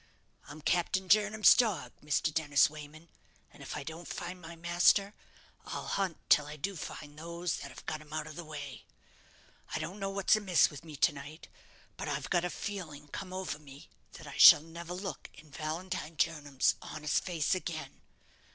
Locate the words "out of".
8.11-8.35